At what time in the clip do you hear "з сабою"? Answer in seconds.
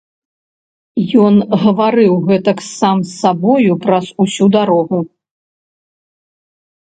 3.09-3.73